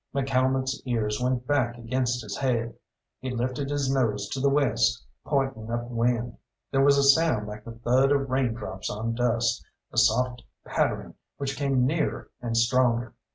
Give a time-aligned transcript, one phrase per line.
[0.15, 2.73] McCalmont's ears went back against his head,
[3.19, 6.39] he lifted his nose to the west, pointing up wind.
[6.71, 11.55] There was a sound like the thud of raindrops on dust, a soft pattering which
[11.55, 13.13] came nearer and stronger.